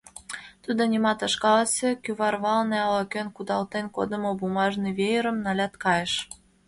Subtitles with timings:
[0.63, 6.13] Тудо нимат ыш каласе, кӱварвалне ала-кӧн кудалтен кодымо бумажный веерым налят, кайыш.